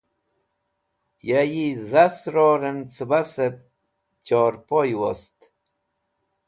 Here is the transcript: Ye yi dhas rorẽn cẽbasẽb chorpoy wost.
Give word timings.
Ye 1.27 1.39
yi 1.53 1.67
dhas 1.91 2.17
rorẽn 2.33 2.77
cẽbasẽb 2.95 3.55
chorpoy 4.25 4.91
wost. 4.99 5.39